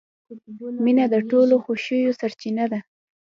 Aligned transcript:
•مینه 0.83 1.05
د 1.13 1.15
ټولو 1.29 1.55
خوښیو 1.65 2.17
سرچینه 2.19 2.65
ده. 2.71 2.79